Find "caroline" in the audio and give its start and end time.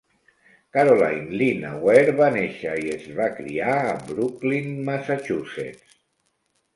0.75-1.27